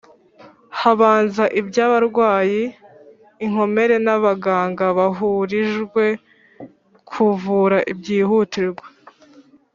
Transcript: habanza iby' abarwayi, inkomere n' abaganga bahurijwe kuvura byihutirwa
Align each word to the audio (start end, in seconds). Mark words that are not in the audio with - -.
habanza 0.79 1.43
iby' 1.59 1.81
abarwayi, 1.85 2.63
inkomere 3.45 3.95
n' 4.05 4.13
abaganga 4.15 4.85
bahurijwe 4.97 6.03
kuvura 7.09 7.77
byihutirwa 7.99 8.85